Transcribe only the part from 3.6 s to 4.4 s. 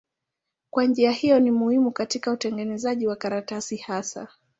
hasa.